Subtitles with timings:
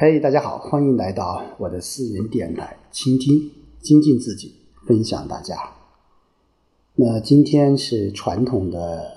[0.00, 4.54] 嘿，大家好，欢迎来到我的私人电台，倾听、精进自己，
[4.86, 5.56] 分享大家。
[6.94, 9.10] 那今天是传统的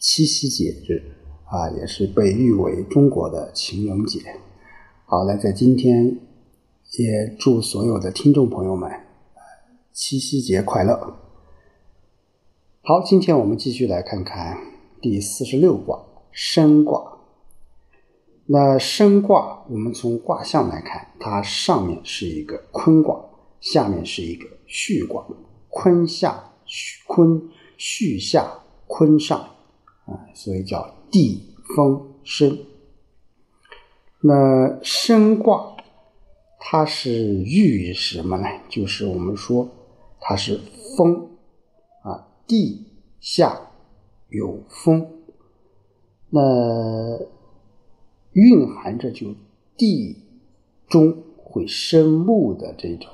[0.00, 1.00] 七夕节日
[1.44, 4.18] 啊，也是被誉为中国的情人节。
[5.04, 6.18] 好，那在今天
[6.98, 8.90] 也祝所有的听众朋友们
[9.92, 11.18] 七夕节快乐。
[12.82, 14.58] 好，今天我们继续来看看
[15.00, 17.15] 第四十六卦升卦。
[18.48, 23.20] 那升卦，我们从卦象来看，它上面是一个坤卦，
[23.60, 25.26] 下面是一个巽卦，
[25.68, 26.52] 坤下
[27.08, 27.42] 坤
[27.76, 28.48] 巽下
[28.86, 29.36] 坤上
[30.04, 32.56] 啊，所以叫地风升。
[34.20, 35.76] 那升卦，
[36.60, 37.10] 它是
[37.42, 38.46] 寓意什么呢？
[38.68, 39.68] 就是我们说
[40.20, 40.60] 它是
[40.96, 41.30] 风
[42.02, 42.86] 啊，地
[43.18, 43.60] 下
[44.28, 45.04] 有风，
[46.30, 46.40] 那。
[48.36, 49.34] 蕴含着就
[49.78, 50.14] 地
[50.86, 53.08] 中会生木的这种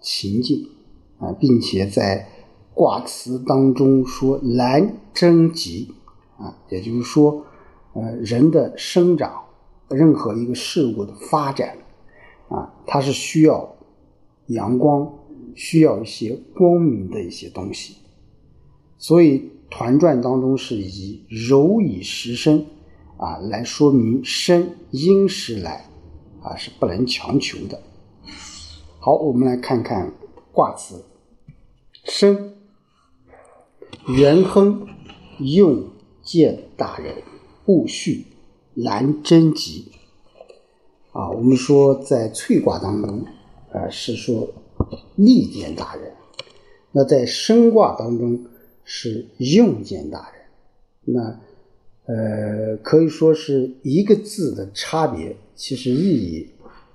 [0.00, 0.68] 情境
[1.18, 2.28] 啊，并且在
[2.74, 5.92] 卦辞当中说“兰贞吉”
[6.38, 7.44] 啊，也就是说，
[7.94, 9.46] 呃，人的生长，
[9.88, 11.76] 任何一个事物的发展
[12.48, 13.74] 啊，它是需要
[14.46, 15.12] 阳光，
[15.56, 17.96] 需要一些光明的一些东西，
[18.96, 22.64] 所以团传当中是以柔以时生。
[23.18, 25.90] 啊，来说明生因时来，
[26.40, 27.82] 啊是不能强求的。
[29.00, 30.12] 好，我们来看看
[30.52, 31.04] 卦辞：
[32.04, 32.54] 生，
[34.06, 34.86] 元亨，
[35.38, 35.90] 用
[36.22, 37.16] 见大人，
[37.66, 38.26] 戊戌，
[38.74, 39.92] 兰贞吉。
[41.12, 43.24] 啊，我们说在翠卦当中，
[43.72, 44.48] 啊是说
[45.16, 46.12] 利见大人；
[46.92, 48.46] 那在生卦当中
[48.84, 50.42] 是用见大人。
[51.04, 51.40] 那
[52.08, 56.48] 呃，可以说是一个字的差别，其实意义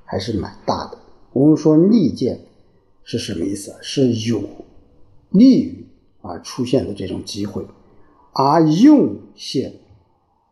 [0.04, 0.98] 还是蛮大的。
[1.34, 2.40] 我们说利剑
[3.04, 3.76] 是什么意思？
[3.80, 4.44] 是有
[5.30, 5.86] 利于
[6.22, 7.64] 啊出现的这种机会，
[8.32, 9.74] 而用现，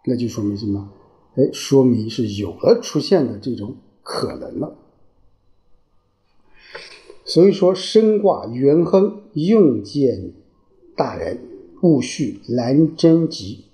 [0.06, 0.92] 那就说明什么？
[1.38, 4.78] 哎，说明是有了出现的这种可能了。
[7.26, 10.34] 所以说，升卦元亨，用见
[10.96, 11.40] 大人，
[11.82, 13.66] 戊戌，兰贞吉。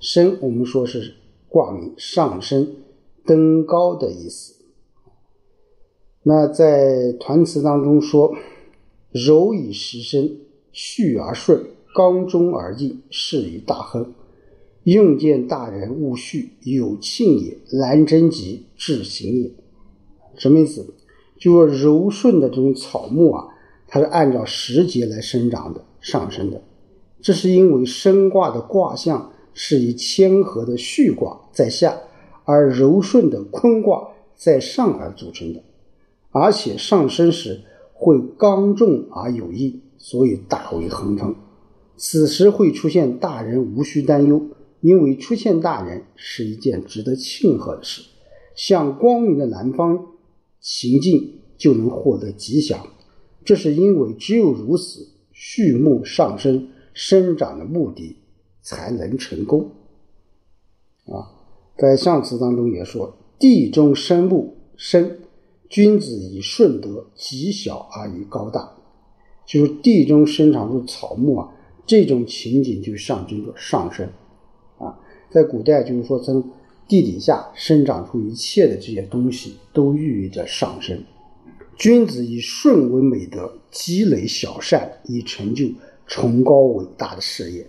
[0.00, 1.14] 升，我们说是
[1.48, 2.76] 卦名上升、
[3.24, 4.54] 登高的意思。
[6.22, 8.34] 那在团词当中说
[9.10, 10.38] ：“柔以时生，
[10.72, 11.64] 序而顺，
[11.94, 14.12] 刚中而应，是以大亨。
[14.84, 17.56] 用见大人，勿序，有庆也。
[17.70, 19.50] 兰贞吉，至行也。”
[20.36, 20.94] 什么意思？
[21.38, 23.48] 就说柔顺的这种草木啊，
[23.86, 26.62] 它是按照时节来生长的、上升的。
[27.20, 29.32] 这是因为升卦的卦象。
[29.60, 31.98] 是以谦和的巽卦在下，
[32.44, 35.64] 而柔顺的坤卦在上而组成的，
[36.30, 41.34] 而且上升时会刚重而有益，所以大为亨通。
[41.96, 44.40] 此时会出现大人，无需担忧，
[44.80, 48.02] 因为出现大人是一件值得庆贺的事。
[48.54, 50.06] 向光明的南方
[50.60, 52.86] 行进，就能获得吉祥。
[53.44, 58.18] 这是因为只有如此，畜牧上升生长的目的。
[58.68, 59.70] 才能成功
[61.06, 61.32] 啊！
[61.78, 65.20] 在象辞当中也说：“地中生木，生
[65.70, 68.70] 君子以顺德，极小而以高大。”
[69.48, 71.50] 就是地中生长出草木啊，
[71.86, 74.06] 这种情景就象征着上升
[74.76, 75.00] 啊。
[75.30, 76.50] 在古代，就是说从
[76.86, 81.02] 地底下生长出一切的这些东西，都寓意着上升。
[81.78, 85.64] 君子以顺为美德，积累小善，以成就
[86.06, 87.66] 崇高伟大的事业。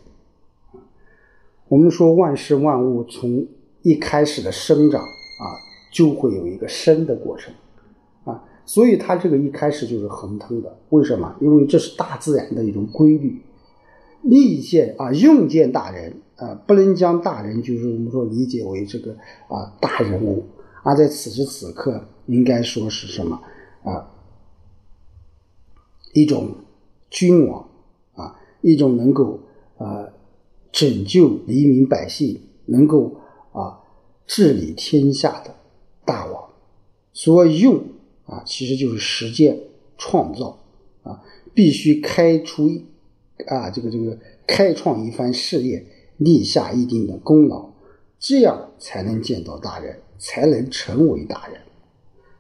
[1.70, 3.48] 我们说万事万物从
[3.84, 5.46] 一开始的生长啊，
[5.94, 7.54] 就会有一个生的过程
[8.26, 10.78] 啊，所以它这个一开始就是恒通的。
[10.90, 11.36] 为什么？
[11.40, 13.42] 因为这是大自然的一种规律。
[14.24, 19.12] 利见啊，用见大人啊，不能将大人就是我们说理解为这个
[19.48, 20.44] 啊大人物，
[20.84, 23.40] 而在此时此刻应该说是什么
[23.84, 24.10] 啊？
[26.14, 26.56] 一种
[27.12, 27.70] 君王
[28.16, 29.40] 啊，一种能够。
[30.72, 33.16] 拯救黎民百姓，能够
[33.52, 33.80] 啊
[34.28, 35.56] 治理天下的
[36.06, 36.50] 大王，
[37.14, 37.84] 所用
[38.26, 39.60] 啊其实就是实践
[39.98, 40.60] 创造
[41.04, 41.24] 啊，
[41.54, 42.70] 必须开出
[43.48, 45.86] 啊这个这个开创一番事业，
[46.18, 47.70] 立下一定的功劳，
[48.20, 51.60] 这样才能见到大人，才能成为大人。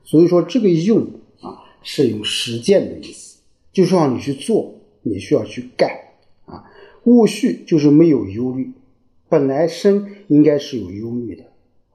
[0.03, 1.07] 所以说这个用
[1.41, 3.39] 啊是用实践的意思，
[3.71, 5.89] 就是让你去做，你需要去干。
[7.09, 8.71] 戊戌就是没有忧虑，
[9.27, 11.43] 本来生应该是有忧虑的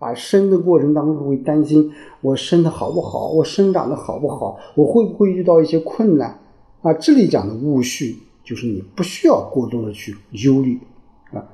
[0.00, 6.40] 啊，生的过程当中会担心我生的好不好，我生长的好不好，我会不会遇到一些困难
[6.82, 6.92] 啊？
[6.94, 10.80] 这里讲的戊戌，就是你不需要过多的去忧虑
[11.32, 11.46] 啊。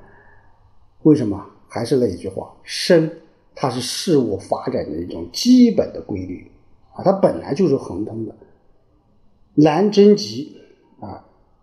[1.03, 1.45] 为什么？
[1.69, 3.09] 还是那一句话，生
[3.55, 6.51] 它是事物发展的一种基本的规律
[6.95, 8.35] 啊，它本来就是恒通的。
[9.55, 10.57] 南征吉，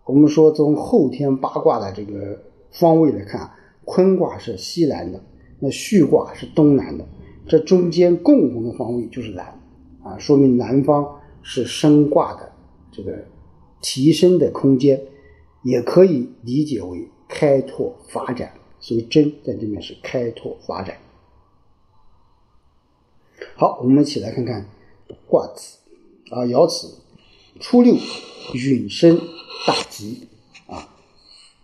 [0.08, 3.50] 我们说从后天八卦的这个方位来看，
[3.84, 5.22] 坤卦是西南的。
[5.60, 7.06] 那戌卦是东南的，
[7.46, 9.60] 这中间共同的方位就是南，
[10.02, 12.52] 啊，说明南方是升卦的
[12.90, 13.26] 这个
[13.82, 14.98] 提升的空间，
[15.62, 18.52] 也可以理解为开拓发展。
[18.80, 20.96] 所以真在这面是开拓发展。
[23.56, 24.64] 好，我们一起来看看
[25.26, 25.78] 卦辞
[26.30, 26.94] 啊，爻辞：
[27.60, 27.96] 初六，
[28.54, 29.20] 允生
[29.66, 30.28] 大吉
[30.66, 30.88] 啊，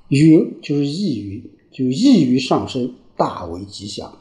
[0.09, 2.95] 云就是易于，就易于上升。
[3.17, 4.19] 大为吉祥。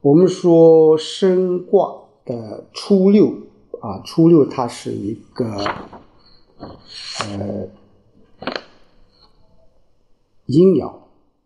[0.00, 3.32] 我们说升卦的初六
[3.80, 5.54] 啊，初六它是一个
[7.20, 7.68] 呃
[10.46, 10.88] 阴爻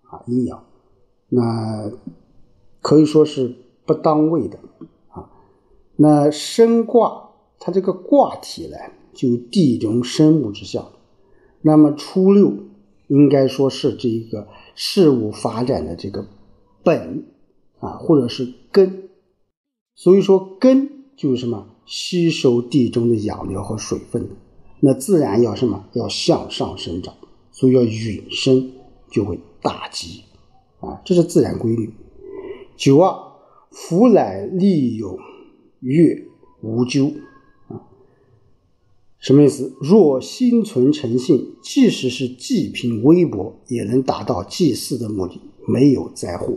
[0.05, 0.61] 啊，阴爻，
[1.29, 1.93] 那
[2.81, 3.55] 可以说是
[3.85, 4.59] 不当位的
[5.09, 5.31] 啊。
[5.97, 7.29] 那升卦
[7.59, 8.79] 它这个卦体呢，
[9.13, 10.91] 就地中生木之象。
[11.67, 12.53] 那么初六
[13.09, 16.27] 应该说是这个事物发展的这个。
[16.83, 17.25] 本
[17.81, 19.09] 啊，或者是根，
[19.95, 24.29] 所以说根就是什么吸收地中的养料和水分，
[24.81, 27.15] 那自然要什么要向上生长，
[27.51, 28.71] 所以要允生
[29.11, 30.25] 就会大吉
[30.81, 31.91] 啊，这是自然规律。
[32.77, 33.33] 九二
[33.71, 35.19] 福乃利有
[35.81, 36.27] 月
[36.61, 37.11] 无咎，
[39.25, 39.75] 什么意思？
[39.81, 46.55] 若心存诚信，即使是祭品微薄，也能达到祭祀的目的，没有灾祸。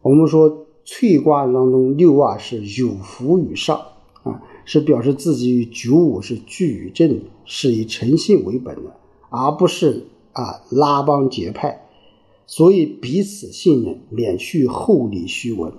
[0.00, 3.78] 我们说翠卦当中六卦是有福于上
[4.22, 8.96] 啊，是表示自己与九五是居于正，是以诚信为本的，
[9.28, 11.86] 而不是啊拉帮结派，
[12.46, 15.70] 所以彼此信任，免去厚礼虚文。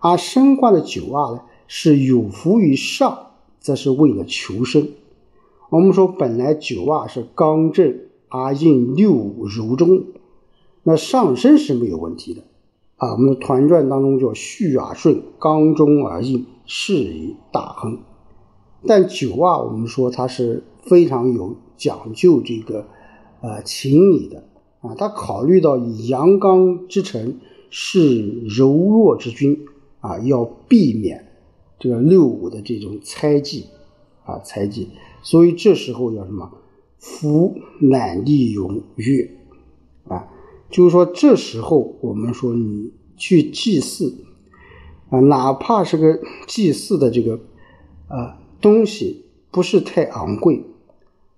[0.00, 3.29] 而升卦的九卦呢，是有福于上，
[3.60, 4.88] 则是为了求生。
[5.68, 10.04] 我们说本来九卦是刚正而应六五柔中，
[10.82, 12.42] 那上升是没有问题的。
[12.96, 18.00] 啊，我们的团传当中叫序而顺，刚中而应，适以大亨。
[18.86, 22.86] 但九啊，我们说它是非常有讲究这个
[23.40, 24.44] 呃情理的
[24.80, 27.40] 啊，他考虑到以阳刚之臣
[27.70, 29.66] 是柔弱之君
[30.00, 31.29] 啊，要避免
[31.80, 33.66] 这个六五的这种猜忌
[34.24, 34.90] 啊猜忌，
[35.22, 36.52] 所以这时候要什么？
[36.98, 39.30] 福乃利用月
[40.06, 40.28] 啊。
[40.70, 44.24] 就是说，这时候我们说你去祭祀
[45.08, 47.40] 啊，哪怕是个祭祀的这个
[48.06, 50.62] 啊东西不是太昂贵，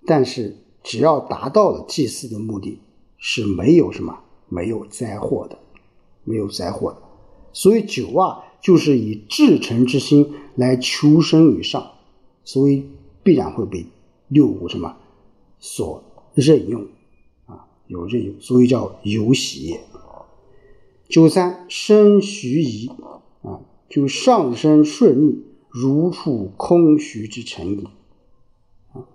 [0.05, 2.79] 但是只要达到了祭祀的目的，
[3.17, 4.19] 是没有什么
[4.49, 5.57] 没有灾祸的，
[6.25, 7.01] 没有灾祸的。
[7.53, 11.91] 所以九啊，就是以至诚之心来求生于上，
[12.45, 12.85] 所以
[13.21, 13.85] 必然会被
[14.29, 14.95] 六五什么
[15.59, 16.01] 所
[16.33, 16.87] 任用
[17.45, 17.67] 啊。
[17.87, 19.81] 有任用，所以叫有喜也。
[21.09, 22.89] 九三生虚仪
[23.41, 27.83] 啊，就上升顺利，如处空虚之成矣
[28.93, 29.05] 啊。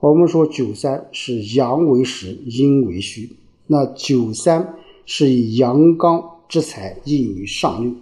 [0.00, 3.36] 我们说九三是阳为实，阴为虚。
[3.66, 7.92] 那九三是以阳刚之才应于上六，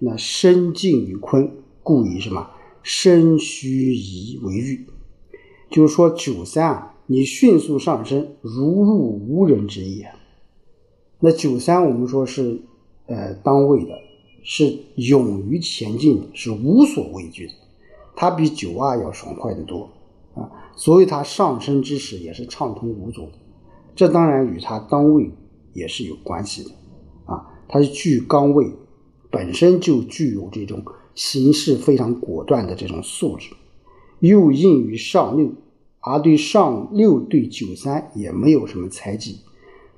[0.00, 1.52] 那身静于坤，
[1.84, 2.50] 故以什么
[2.82, 4.86] 身虚仪为喻。
[5.70, 6.86] 就是说九三啊。
[7.12, 10.12] 你迅速上升，如入无人之也。
[11.18, 12.62] 那九三我们说是，
[13.06, 13.98] 呃，当位的，
[14.44, 17.52] 是勇于前进，是无所畏惧的。
[18.14, 19.90] 它比九二要爽快的多
[20.36, 23.32] 啊，所以它上升之时也是畅通无阻的。
[23.96, 25.32] 这当然与它当位
[25.72, 26.70] 也是有关系的
[27.24, 27.44] 啊。
[27.68, 28.70] 它是居刚位，
[29.30, 30.84] 本身就具有这种
[31.14, 33.50] 行事非常果断的这种素质，
[34.18, 35.52] 又应于上六。
[36.02, 39.40] 而对上六对九三也没有什么猜忌，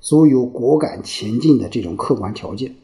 [0.00, 2.74] 所有果敢前进的这种客观条件。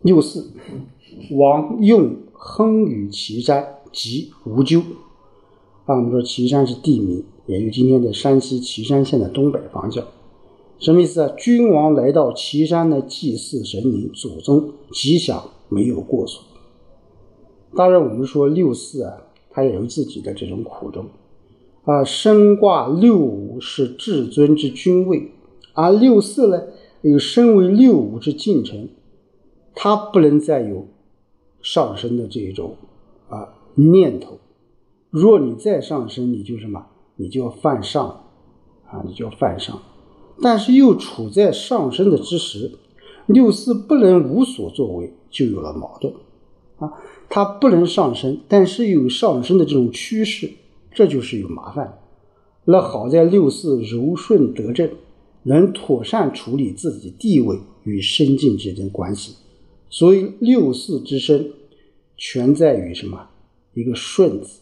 [0.00, 0.50] 六四，
[1.32, 4.80] 王用亨与岐山，即无咎。
[5.84, 10.02] 啊，我们说岐山是地名，也就今天的山西岐山县的东北方向。
[10.78, 11.32] 什么意思啊？
[11.36, 16.44] 君王来到岐山呢，祭祀神灵，祖宗吉祥，没有过错。
[17.76, 21.06] 当然，我们说六四啊，它也有自己的这种苦衷
[21.84, 22.04] 啊。
[22.04, 25.32] 升卦六五是至尊之君位，
[25.74, 26.62] 而六四呢
[27.02, 28.88] 有身为六五之进程，
[29.74, 30.86] 他不能再有
[31.60, 32.76] 上升的这种
[33.28, 34.38] 啊念头。
[35.10, 36.86] 若你再上升，你就什么？
[37.16, 38.06] 你就要犯上
[38.86, 39.82] 啊，你就要犯上。
[40.40, 42.72] 但是又处在上升的之时，
[43.26, 46.12] 六四不能无所作为，就有了矛盾
[46.78, 46.92] 啊。
[47.28, 50.50] 它不能上升，但是有上升的这种趋势，
[50.92, 51.98] 这就是有麻烦。
[52.64, 54.90] 那好在六四柔顺得正。
[55.44, 59.36] 能妥善处理自己地位与身境之间关系，
[59.88, 61.52] 所以六四之身
[62.18, 63.30] 全在于什么？
[63.72, 64.58] 一个顺字，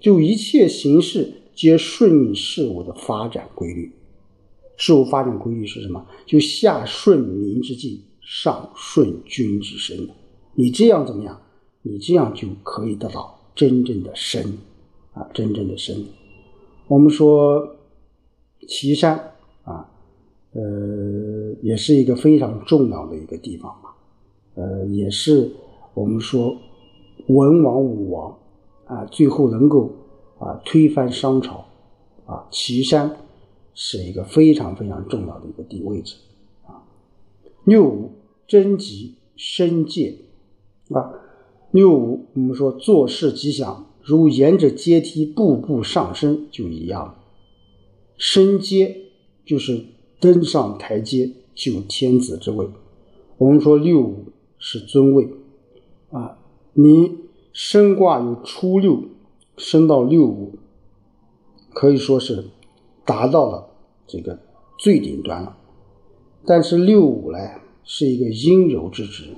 [0.00, 3.92] 就一切形式皆顺应事物的发展规律。
[4.76, 6.06] 事物发展规律是什么？
[6.26, 10.08] 就下顺民之境，上顺君之身。
[10.54, 11.40] 你这样怎么样？
[11.82, 14.58] 你这样就可以得到真正的身
[15.12, 16.04] 啊，真正的身。
[16.88, 17.76] 我们说
[18.68, 19.32] 岐山
[19.64, 19.90] 啊。
[20.52, 23.90] 呃，也是一个非常重要的一个地方嘛，
[24.54, 25.52] 呃，也是
[25.92, 26.56] 我们说
[27.26, 28.38] 文王武王
[28.86, 29.92] 啊，最后能够
[30.38, 31.66] 啊推翻商朝
[32.24, 33.14] 啊，岐山
[33.76, 36.16] 是一个非常非常重要的一个地位置
[36.66, 36.82] 啊。
[37.62, 38.10] 六五
[38.48, 40.18] 贞吉身戒
[40.88, 41.14] 啊，
[41.70, 47.14] 六五我们说做事吉祥，如沿着阶梯步步上升就一样，
[48.16, 49.02] 升阶
[49.44, 49.84] 就是。
[50.18, 52.66] 登上台阶就天子之位，
[53.36, 55.28] 我们说六五是尊位
[56.10, 56.38] 啊，
[56.72, 57.18] 你
[57.52, 59.02] 升卦有初六，
[59.58, 60.54] 升到六五，
[61.74, 62.46] 可以说是
[63.06, 63.70] 达到了
[64.06, 64.38] 这个
[64.78, 65.56] 最顶端了。
[66.44, 67.38] 但是六五呢
[67.84, 69.30] 是一个阴柔之职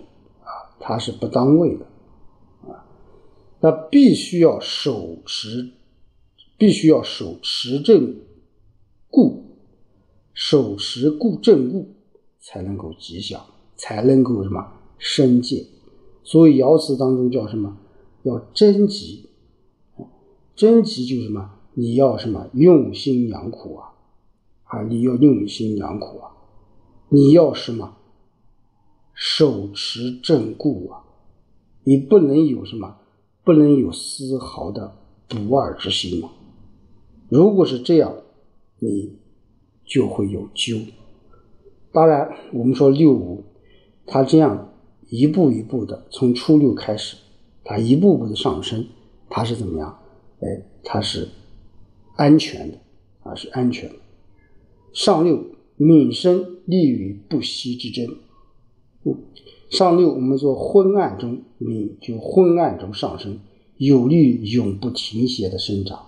[0.42, 1.86] 啊，它是不当位的
[2.72, 2.84] 啊，
[3.60, 5.70] 那必须要手持，
[6.56, 8.16] 必须要手持正
[9.10, 9.44] 固。
[10.34, 11.88] 守时固正固，
[12.40, 13.44] 才能够吉祥，
[13.76, 15.66] 才能够什么生界。
[16.22, 17.76] 所以爻辞当中叫什么？
[18.22, 19.28] 要贞吉。
[20.54, 21.57] 贞吉就是什么？
[21.78, 22.48] 你要什么？
[22.54, 23.92] 用心良苦啊！
[24.64, 26.32] 啊，你要用心良苦啊！
[27.08, 27.94] 你要什么？
[29.14, 31.04] 手持正固啊！
[31.84, 32.96] 你不能有什么？
[33.44, 34.96] 不能有丝毫的
[35.28, 36.32] 不二之心嘛？
[37.28, 38.12] 如果是这样，
[38.80, 39.16] 你。
[39.90, 40.76] 就会有纠。
[41.92, 43.42] 当然，我们说六五，
[44.04, 44.74] 它这样
[45.08, 47.16] 一步一步的从初六开始，
[47.64, 48.86] 它一步步的上升，
[49.30, 49.98] 它是怎么样？
[50.40, 51.26] 哎，它是
[52.18, 52.78] 安全的
[53.22, 53.94] 啊，是安全的。
[54.92, 55.44] 上六
[55.76, 58.16] 敏生利于不息之争。
[59.04, 59.16] 嗯，
[59.70, 63.38] 上六我们说昏暗中敏，就昏暗中上升，
[63.76, 66.06] 有利于永不停歇的生长。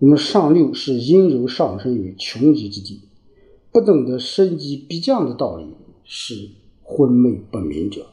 [0.00, 3.02] 那么上六是阴柔上升于穷极之地，
[3.70, 5.66] 不懂得升级必降的道理，
[6.02, 6.50] 是
[6.82, 8.04] 昏昧不明者。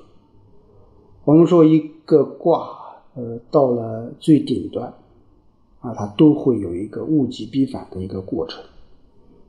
[1.26, 2.78] 我们说一个卦，
[3.16, 4.94] 呃，到了最顶端，
[5.82, 8.64] 啊，它都会有一个物极必反的一个过程。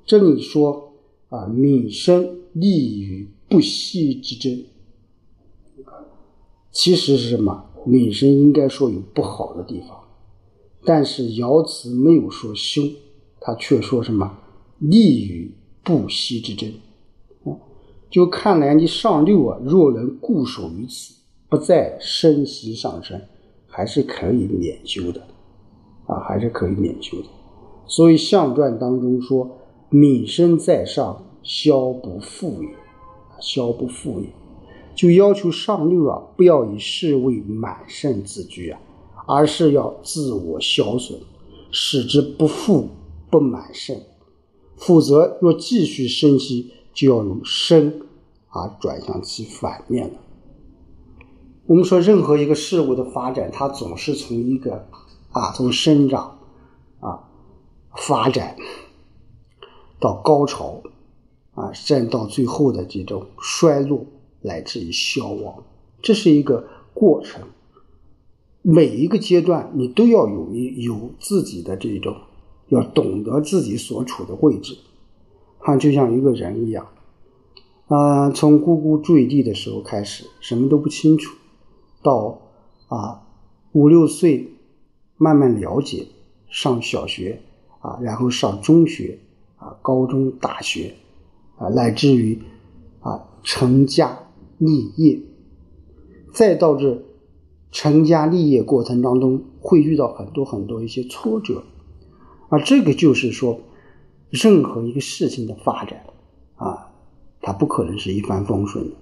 [0.04, 0.92] 这里说
[1.28, 4.64] 啊，敏生利于不息之争，
[6.70, 7.66] 其实是什么？
[7.84, 9.98] 敏生应该说有不好的地方。
[10.84, 12.90] 但是爻辞没有说凶，
[13.40, 14.38] 他却说什么
[14.78, 16.72] 利于不息之争。
[18.10, 21.14] 就看来你上六啊，若能固守于此，
[21.48, 23.20] 不再升息上升，
[23.66, 25.26] 还是可以免修的，
[26.06, 27.28] 啊，还是可以免修的。
[27.86, 29.50] 所以象传当中说
[29.90, 32.68] ：“敏身在上，消不复也。”
[33.40, 34.28] 消不复也，
[34.94, 38.80] 就要求上六啊，不要以事为满盛自居啊。
[39.26, 41.18] 而是要自我消损，
[41.70, 42.88] 使之不富
[43.30, 43.96] 不满盛，
[44.76, 48.02] 否则若继续生息，就要由生
[48.50, 50.14] 而转向其反面了。
[51.66, 54.86] 我们说，任何一个事物的发展，它总是从一个
[55.32, 56.38] 啊，从生长
[57.00, 57.28] 啊
[57.96, 58.56] 发展
[60.00, 60.82] 到高潮
[61.54, 64.06] 啊，甚至到最后的这种衰落，
[64.40, 65.64] 乃至于消亡，
[66.00, 67.42] 这是一个过程。
[68.64, 72.14] 每一个阶段，你都要有一有自己的这种，
[72.68, 74.78] 要懂得自己所处的位置，
[75.58, 76.86] 哈，就像一个人一样，
[77.88, 81.36] 啊，从呱呱坠地的时候开始，什么都不清楚，
[82.02, 82.38] 到
[82.86, 83.22] 啊
[83.72, 84.51] 五六岁
[85.22, 86.06] 慢慢了解，
[86.48, 87.40] 上小学
[87.80, 89.18] 啊，然后上中学
[89.56, 90.94] 啊，高中、大学
[91.56, 92.42] 啊，乃至于
[93.00, 94.18] 啊成家
[94.58, 95.20] 立业，
[96.34, 97.02] 再到这。
[97.74, 101.64] 成家立业过程当中会遇到很多很多一些挫折，
[102.50, 103.60] 啊，这个就是说，
[104.28, 106.04] 任何一个事情的发展，
[106.56, 106.92] 啊，
[107.40, 108.96] 他不可能是一帆风顺的。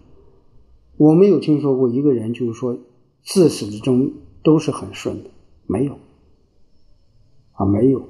[0.98, 2.78] 我没有听说过一个人就是说
[3.24, 4.12] 自始至终
[4.44, 5.30] 都是很顺的，
[5.66, 5.98] 没有
[7.60, 8.08] 啊，没有，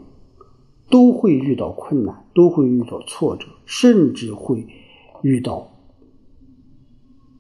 [0.88, 4.64] 都会遇到困难，都会遇到挫折，甚至会
[5.22, 5.68] 遇到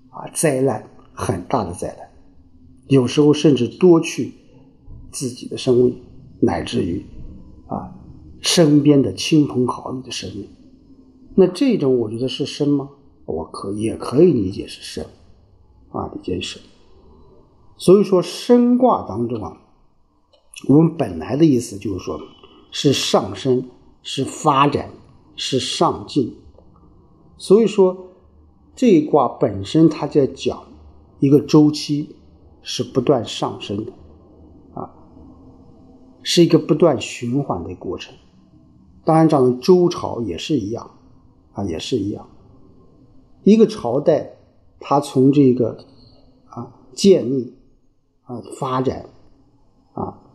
[0.08, 2.08] 啊灾难，很大的灾难，
[2.88, 4.32] 有时候甚至夺去
[5.12, 6.02] 自己的生命，
[6.40, 7.04] 乃至于
[7.68, 7.94] 啊
[8.40, 10.48] 身边的亲朋好友的生命。
[11.36, 12.90] 那这种我觉得是生吗？
[13.24, 15.06] 我可也可以理解是生。
[15.90, 16.58] 啊，理解是，
[17.76, 19.56] 所以说生卦当中啊，
[20.68, 22.20] 我们本来的意思就是说，
[22.70, 23.68] 是上升，
[24.02, 24.90] 是发展，
[25.36, 26.36] 是上进。
[27.38, 28.08] 所以说
[28.76, 30.64] 这一卦本身它在讲
[31.18, 32.16] 一个周期
[32.62, 33.92] 是不断上升的，
[34.74, 34.90] 啊，
[36.22, 38.14] 是一个不断循环的过程。
[39.04, 40.90] 当然，讲周朝也是一样，
[41.52, 42.28] 啊，也是一样，
[43.44, 44.36] 一个朝代。
[44.82, 45.76] 它从这个
[46.46, 47.54] 啊建立
[48.22, 49.04] 啊发展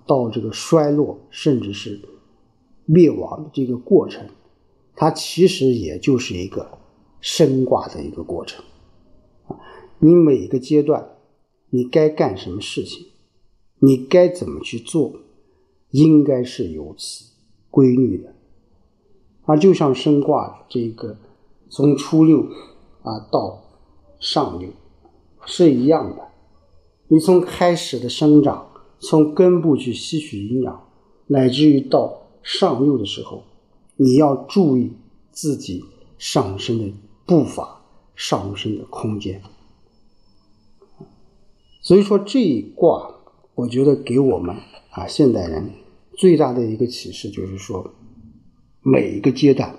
[0.06, 2.00] 到这个衰落，甚至是
[2.86, 4.28] 灭亡的这个过程，
[4.96, 6.78] 它其实也就是一个
[7.20, 8.64] 升卦的一个过程
[9.48, 9.58] 啊。
[10.00, 11.10] 你每个阶段，
[11.70, 13.08] 你该干什么事情，
[13.80, 15.14] 你该怎么去做，
[15.90, 17.26] 应该是有其
[17.72, 18.36] 规律的
[19.46, 19.56] 啊。
[19.58, 21.18] 就像升卦这个
[21.70, 22.48] 从初六
[23.02, 23.64] 啊到
[24.20, 24.70] 上六
[25.46, 26.28] 是一样的，
[27.08, 28.65] 你从开始的生长，
[29.00, 30.88] 从根部去吸取营养，
[31.28, 33.44] 乃至于到上六的时候，
[33.96, 34.92] 你要注意
[35.32, 35.84] 自己
[36.18, 36.94] 上升的
[37.26, 37.82] 步伐、
[38.16, 39.42] 上升的空间。
[41.82, 43.16] 所以说这一卦，
[43.56, 44.56] 我觉得给我们
[44.92, 45.72] 啊现代人
[46.18, 47.94] 最大的一个启示就是说，
[48.82, 49.78] 每一个阶段，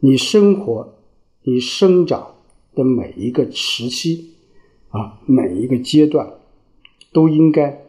[0.00, 0.94] 你生活、
[1.42, 2.32] 你生长。
[2.76, 4.34] 的每一个时期，
[4.90, 6.34] 啊，每一个阶段，
[7.10, 7.85] 都应该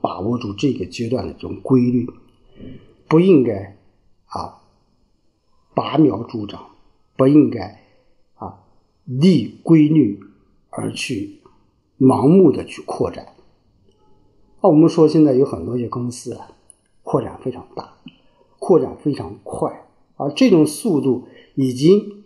[0.00, 2.08] 把握住这个阶段的这种规律，
[3.08, 3.76] 不应该
[4.26, 4.62] 啊
[5.74, 6.70] 拔苗助长，
[7.16, 7.82] 不应该
[8.34, 8.60] 啊
[9.04, 10.20] 逆规律
[10.70, 11.40] 而去
[11.98, 13.34] 盲目的去扩展。
[14.62, 16.52] 那我们说现在有很多些公司啊，
[17.02, 17.94] 扩展非常大，
[18.58, 19.86] 扩展非常快，
[20.16, 22.20] 而这种速度已经。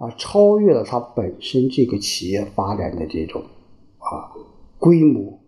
[0.00, 3.42] 啊，超越了它本身这个企业发展的这种
[3.98, 4.32] 啊
[4.78, 5.39] 规模，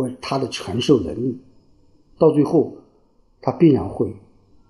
[0.00, 1.38] 或者他的承受能力，
[2.18, 2.74] 到最后
[3.42, 4.16] 他必然会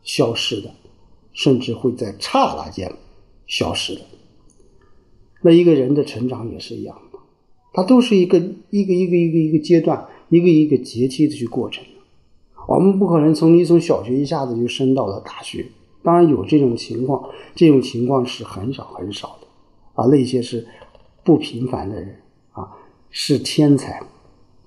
[0.03, 0.75] 消失的，
[1.33, 2.93] 甚至会在刹那间
[3.47, 4.01] 消失的。
[5.43, 7.19] 那一个人的成长也是一样的，
[7.73, 8.38] 他都是一个
[8.71, 11.85] 一个一个一个一个阶段，一个一个阶梯的去过程。
[12.66, 15.64] 我们不可能从你从小学一下子就升到了大学。
[16.03, 19.47] 当然有这种情况，这种情况是很少很少的，
[19.95, 20.66] 啊，那些是
[21.23, 22.16] 不平凡的人
[22.51, 22.77] 啊，
[23.11, 24.03] 是天才。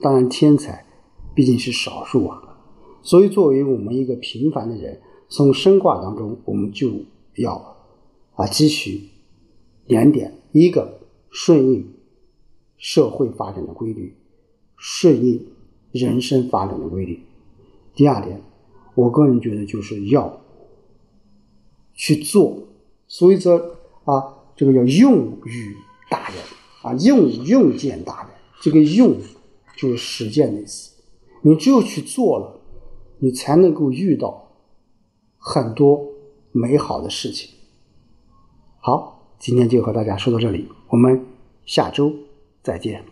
[0.04, 0.86] 当然，天才
[1.34, 2.60] 毕竟是少数啊，
[3.02, 6.92] 所以作为我们一个平凡的人，从生卦当中，我们就
[7.38, 7.56] 要
[8.36, 9.10] 啊汲取
[9.88, 11.00] 两点：一个
[11.32, 11.94] 顺应
[12.78, 14.16] 社会发展的规律，
[14.76, 15.48] 顺应
[15.92, 17.20] 人生发展的规律；
[17.96, 18.42] 第二点，
[18.94, 20.42] 我个人觉得就是要。
[21.96, 22.58] 去做，
[23.08, 23.56] 所以说
[24.04, 25.76] 啊，这个叫用于
[26.10, 26.38] 大人
[26.82, 28.32] 啊，用用见大人。
[28.64, 29.16] 这个用
[29.76, 30.94] 就是实践的意思。
[31.42, 32.60] 你只有去做了，
[33.20, 34.52] 你才能够遇到
[35.38, 36.06] 很多
[36.52, 37.50] 美好的事情。
[38.80, 41.26] 好，今天就和大家说到这里，我们
[41.66, 42.14] 下周
[42.62, 43.04] 再见。